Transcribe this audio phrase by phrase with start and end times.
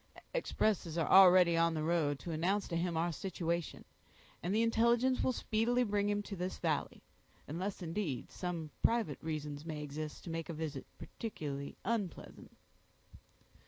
[0.33, 3.85] "Expresses are already on the road to announce to him our situation,
[4.41, 7.03] and the intelligence will speedily bring him to this valley;
[7.47, 12.57] unless, indeed, some private reasons may exist to make a visit particularly unpleasant."